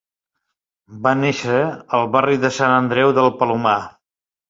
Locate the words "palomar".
3.45-3.81